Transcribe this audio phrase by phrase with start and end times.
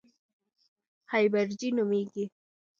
[1.11, 2.25] هایپرجي نومېږي.